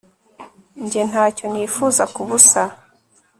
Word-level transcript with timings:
njye, 0.83 1.01
ntacyo 1.09 1.45
nifuza 1.51 2.03
kubusa 2.13 2.61